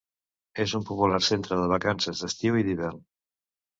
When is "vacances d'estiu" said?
1.73-2.59